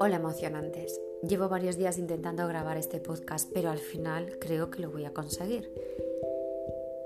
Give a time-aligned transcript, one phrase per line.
[0.00, 1.00] Hola emocionantes.
[1.22, 5.12] Llevo varios días intentando grabar este podcast, pero al final creo que lo voy a
[5.12, 5.72] conseguir.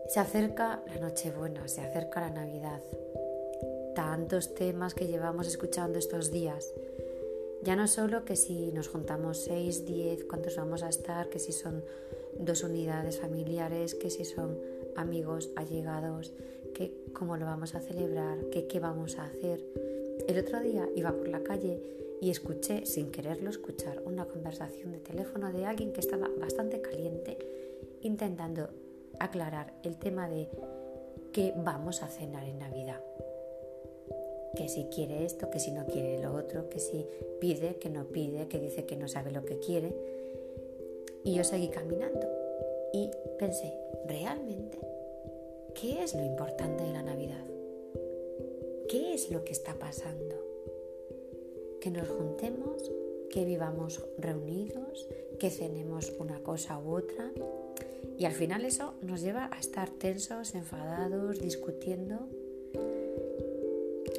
[0.08, 2.82] Se acerca la Nochebuena, se acerca la Navidad.
[3.94, 6.74] Tantos temas que llevamos escuchando estos días.
[7.62, 11.52] Ya no solo que si nos juntamos 6, 10, cuántos vamos a estar, que si
[11.52, 11.82] son
[12.38, 14.58] dos unidades familiares, que si son
[14.96, 16.34] amigos, allegados,
[16.72, 19.64] que cómo lo vamos a celebrar, que qué vamos a hacer.
[20.26, 21.80] El otro día iba por la calle
[22.20, 27.38] y escuché, sin quererlo escuchar, una conversación de teléfono de alguien que estaba bastante caliente
[28.02, 28.68] intentando
[29.18, 30.48] aclarar el tema de
[31.32, 33.00] qué vamos a cenar en Navidad.
[34.56, 37.06] Que si quiere esto, que si no quiere lo otro, que si
[37.40, 39.94] pide, que no pide, que dice que no sabe lo que quiere.
[41.24, 42.28] Y yo seguí caminando
[42.92, 43.72] y pensé,
[44.06, 44.91] ¿realmente
[45.80, 47.46] qué es lo importante de la Navidad?
[48.88, 50.52] ¿Qué es lo que está pasando?
[51.82, 52.92] que nos juntemos,
[53.28, 55.08] que vivamos reunidos,
[55.40, 57.32] que cenemos una cosa u otra.
[58.16, 62.28] Y al final eso nos lleva a estar tensos, enfadados, discutiendo.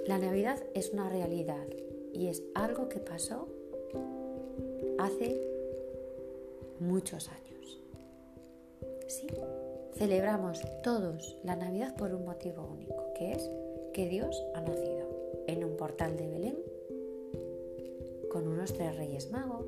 [0.07, 1.65] La Navidad es una realidad
[2.11, 3.47] y es algo que pasó
[4.99, 5.39] hace
[6.81, 7.79] muchos años.
[9.07, 9.27] Sí,
[9.95, 13.49] celebramos todos la Navidad por un motivo único, que es
[13.93, 15.07] que Dios ha nacido
[15.47, 16.57] en un portal de Belén
[18.31, 19.67] con unos tres reyes magos,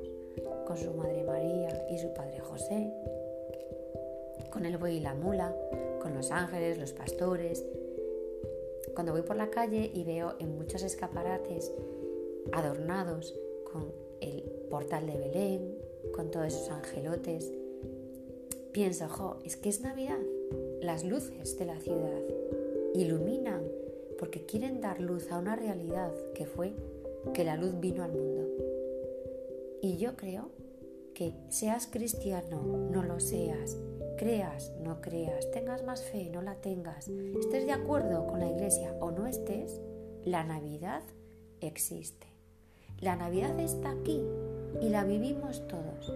[0.66, 2.92] con su madre María y su padre José,
[4.50, 5.54] con el buey y la mula,
[6.02, 7.64] con los ángeles, los pastores.
[8.94, 11.72] Cuando voy por la calle y veo en muchos escaparates
[12.52, 13.38] adornados
[13.72, 15.78] con el portal de Belén,
[16.12, 17.52] con todos esos angelotes,
[18.76, 20.20] pienso, jo, es que es Navidad.
[20.82, 22.20] Las luces de la ciudad
[22.92, 23.62] iluminan
[24.18, 26.74] porque quieren dar luz a una realidad que fue
[27.32, 28.46] que la luz vino al mundo.
[29.80, 30.50] Y yo creo
[31.14, 32.60] que seas cristiano,
[32.90, 33.78] no lo seas,
[34.18, 38.94] creas, no creas, tengas más fe, no la tengas, estés de acuerdo con la iglesia
[39.00, 39.80] o no estés,
[40.22, 41.02] la Navidad
[41.62, 42.26] existe.
[43.00, 44.20] La Navidad está aquí
[44.82, 46.12] y la vivimos todos.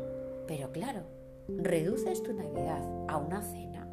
[0.47, 1.20] Pero claro,
[1.59, 3.89] reduces tu Navidad a una cena.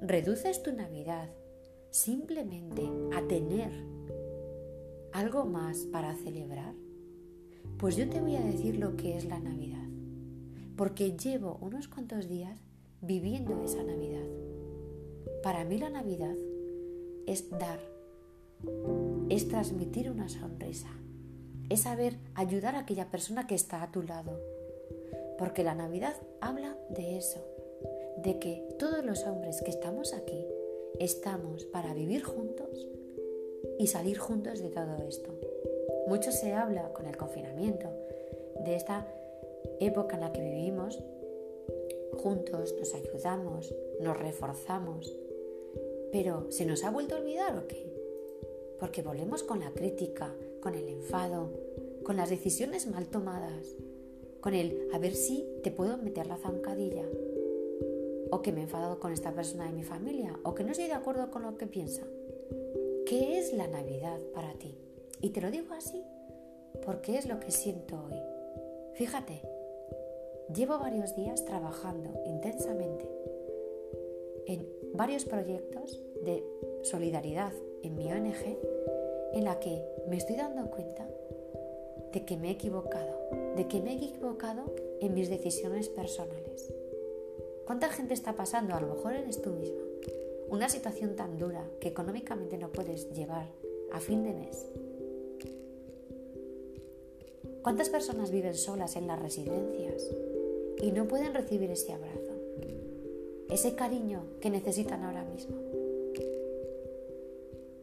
[0.00, 1.28] Reduces tu Navidad
[1.90, 3.70] simplemente a tener
[5.12, 6.74] algo más para celebrar?
[7.78, 9.88] Pues yo te voy a decir lo que es la Navidad,
[10.76, 12.60] porque llevo unos cuantos días
[13.00, 14.26] viviendo esa Navidad.
[15.42, 16.36] Para mí la Navidad
[17.26, 17.80] es dar,
[19.28, 20.90] es transmitir una sonrisa,
[21.68, 24.38] es saber ayudar a aquella persona que está a tu lado,
[25.40, 27.40] porque la Navidad habla de eso,
[28.18, 30.46] de que todos los hombres que estamos aquí
[30.98, 32.86] estamos para vivir juntos
[33.78, 35.30] y salir juntos de todo esto.
[36.08, 37.88] Mucho se habla con el confinamiento
[38.66, 39.08] de esta
[39.80, 41.02] época en la que vivimos.
[42.18, 45.16] Juntos nos ayudamos, nos reforzamos.
[46.12, 47.90] Pero ¿se nos ha vuelto a olvidar o qué?
[48.78, 51.50] Porque volvemos con la crítica, con el enfado,
[52.04, 53.74] con las decisiones mal tomadas,
[54.40, 57.04] con el a ver si te puedo meter la zancadilla,
[58.30, 60.86] o que me he enfadado con esta persona de mi familia, o que no estoy
[60.86, 62.02] de acuerdo con lo que piensa.
[63.06, 64.76] ¿Qué es la Navidad para ti?
[65.20, 66.04] Y te lo digo así
[66.84, 68.16] porque es lo que siento hoy.
[68.94, 69.42] Fíjate,
[70.54, 73.08] llevo varios días trabajando intensamente
[74.46, 76.44] en varios proyectos de
[76.82, 77.52] solidaridad
[77.82, 78.58] en mi ONG
[79.32, 81.08] en la que me estoy dando cuenta
[82.12, 83.19] de que me he equivocado,
[83.56, 86.72] de que me he equivocado en mis decisiones personales.
[87.66, 88.74] ¿Cuánta gente está pasando?
[88.74, 89.82] A lo mejor eres tú misma
[90.50, 93.46] una situación tan dura que económicamente no puedes llevar
[93.92, 94.66] a fin de mes.
[97.62, 100.10] ¿Cuántas personas viven solas en las residencias
[100.82, 102.32] y no pueden recibir ese abrazo,
[103.48, 105.56] ese cariño que necesitan ahora mismo?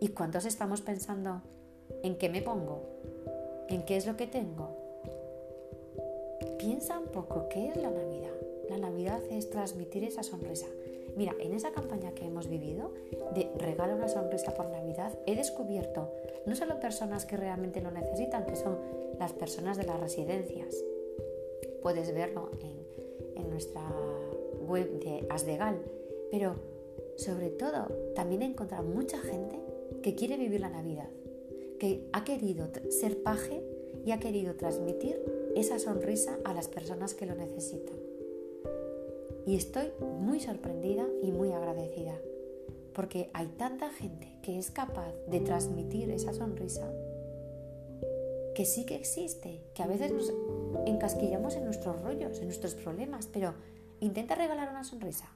[0.01, 1.41] ¿Y cuántos estamos pensando
[2.03, 2.81] en qué me pongo?
[3.69, 4.76] ¿En qué es lo que tengo?
[6.57, 8.33] Piensa un poco qué es la Navidad.
[8.69, 10.67] La Navidad es transmitir esa sonrisa,
[11.17, 12.91] Mira, en esa campaña que hemos vivido
[13.33, 16.11] de regalo una sonrisa por Navidad, he descubierto
[16.45, 18.77] no solo personas que realmente lo necesitan, que son
[19.17, 20.75] las personas de las residencias.
[21.81, 22.77] Puedes verlo en,
[23.49, 23.81] nuestra
[24.67, 25.81] web de Asdegal,
[26.29, 26.57] pero
[27.15, 29.59] sobre todo también he encontrado mucha gente
[30.03, 31.09] que quiere vivir la Navidad,
[31.79, 33.63] que ha querido ser paje
[34.05, 35.19] y ha querido transmitir
[35.59, 37.97] esa sonrisa a las personas que lo necesitan
[39.47, 42.13] y estoy muy sorprendida y muy agradecida,
[42.93, 46.91] porque hay tanta gente que es capaz de transmitir esa sonrisa
[48.53, 50.33] que sí que existe, que a veces nos
[50.85, 53.53] encasquillamos en nuestros rollos, en nuestros problemas, pero
[53.99, 55.29] intenta regalar una sonrisa.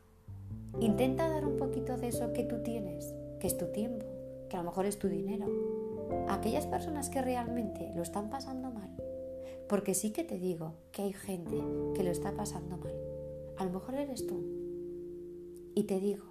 [0.79, 4.05] Intenta dar un poquito de eso que tú tienes, que es tu tiempo,
[4.49, 5.45] que a lo mejor es tu dinero.
[6.27, 8.89] A aquellas personas que realmente lo están pasando mal.
[9.71, 11.55] Porque sí que te digo que hay gente
[11.95, 12.93] que lo está pasando mal.
[13.55, 14.43] A lo mejor eres tú.
[15.73, 16.25] Y te digo,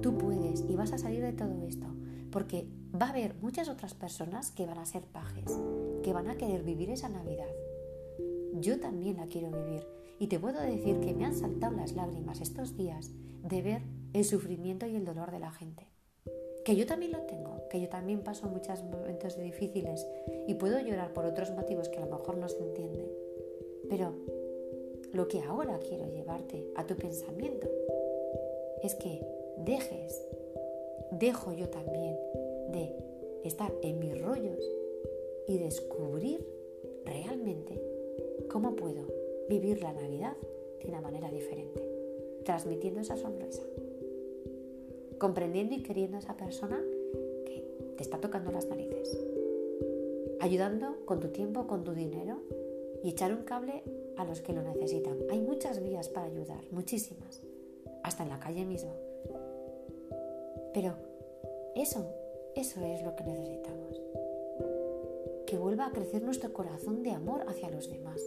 [0.00, 1.84] tú puedes y vas a salir de todo esto.
[2.30, 2.66] Porque
[2.98, 5.60] va a haber muchas otras personas que van a ser pajes,
[6.02, 7.50] que van a querer vivir esa Navidad.
[8.54, 9.86] Yo también la quiero vivir.
[10.18, 13.10] Y te puedo decir que me han saltado las lágrimas estos días
[13.42, 13.82] de ver
[14.14, 15.86] el sufrimiento y el dolor de la gente.
[16.64, 20.06] Que yo también lo tengo, que yo también paso muchos momentos difíciles
[20.46, 23.08] y puedo llorar por otros motivos que a lo mejor no se entienden.
[23.88, 24.12] Pero
[25.12, 27.68] lo que ahora quiero llevarte a tu pensamiento
[28.82, 29.20] es que
[29.58, 30.26] dejes,
[31.12, 32.16] dejo yo también
[32.72, 32.92] de
[33.44, 34.60] estar en mis rollos
[35.46, 36.46] y descubrir
[37.04, 37.80] realmente
[38.50, 39.06] cómo puedo
[39.48, 40.36] vivir la Navidad
[40.82, 41.82] de una manera diferente,
[42.44, 43.62] transmitiendo esa sonrisa
[45.18, 46.82] comprendiendo y queriendo a esa persona
[47.44, 47.64] que
[47.96, 49.18] te está tocando las narices,
[50.46, 52.40] ayudando con tu tiempo, con tu dinero
[53.02, 53.82] y echar un cable
[54.16, 55.18] a los que lo necesitan.
[55.28, 57.42] Hay muchas vías para ayudar, muchísimas,
[58.04, 58.92] hasta en la calle mismo.
[60.72, 60.94] Pero
[61.74, 62.06] eso,
[62.54, 64.00] eso es lo que necesitamos.
[65.46, 68.20] Que vuelva a crecer nuestro corazón de amor hacia los demás.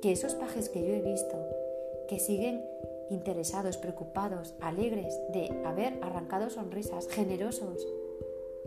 [0.00, 1.36] Que esos pajes que yo he visto,
[2.08, 2.64] que siguen
[3.10, 7.86] interesados, preocupados, alegres de haber arrancado sonrisas, generosos,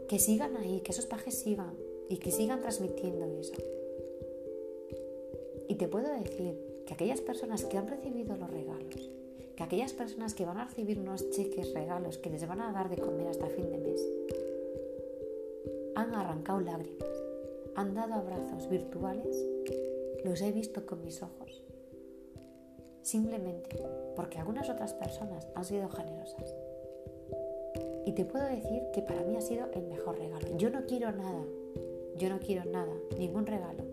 [0.08, 3.54] que sigan ahí, que esos pajes sigan y que sigan transmitiendo eso.
[5.68, 9.10] Y te puedo decir que aquellas personas que han recibido los regalos,
[9.56, 12.90] que aquellas personas que van a recibir unos cheques, regalos, que les van a dar
[12.90, 14.02] de comer hasta fin de mes,
[15.96, 17.24] han arrancado lágrimas,
[17.76, 19.46] han dado abrazos virtuales,
[20.24, 21.64] los he visto con mis ojos
[23.08, 23.82] simplemente
[24.16, 26.54] porque algunas otras personas han sido generosas.
[28.06, 30.58] Y te puedo decir que para mí ha sido el mejor regalo.
[30.58, 31.44] Yo no quiero nada,
[32.18, 33.84] yo no quiero nada, ningún regalo.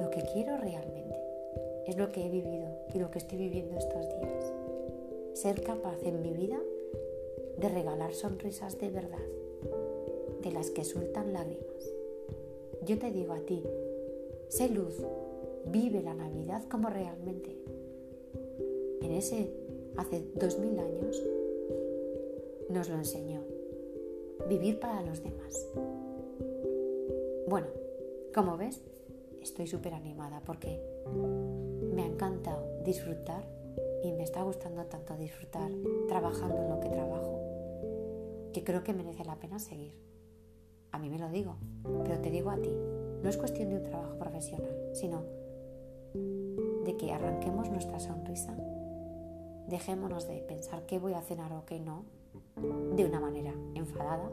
[0.00, 1.16] Lo que quiero realmente
[1.86, 4.52] es lo que he vivido y lo que estoy viviendo estos días.
[5.34, 6.58] Ser capaz en mi vida
[7.58, 9.24] de regalar sonrisas de verdad,
[10.42, 11.92] de las que sueltan lágrimas.
[12.84, 13.62] Yo te digo a ti,
[14.48, 14.94] sé luz,
[15.66, 17.56] vive la Navidad como realmente.
[19.02, 19.50] En ese,
[19.96, 21.22] hace dos mil años,
[22.68, 23.42] nos lo enseñó.
[24.48, 25.68] Vivir para los demás.
[27.48, 27.68] Bueno,
[28.34, 28.82] como ves,
[29.40, 30.82] estoy súper animada porque
[31.94, 33.42] me ha encantado disfrutar
[34.04, 35.70] y me está gustando tanto disfrutar
[36.08, 37.40] trabajando en lo que trabajo
[38.52, 39.94] que creo que merece la pena seguir.
[40.92, 41.56] A mí me lo digo,
[42.04, 42.70] pero te digo a ti,
[43.22, 45.24] no es cuestión de un trabajo profesional, sino
[46.84, 48.54] de que arranquemos nuestra sonrisa,
[49.68, 52.04] dejémonos de pensar qué voy a cenar o qué no,
[52.94, 54.30] de una manera enfadada,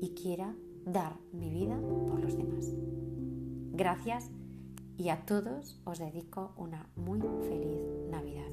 [0.00, 0.56] y quiera
[0.86, 1.78] dar mi vida
[2.08, 2.72] por los demás.
[3.72, 4.30] Gracias
[4.96, 8.46] y a todos os dedico una muy feliz Navidad.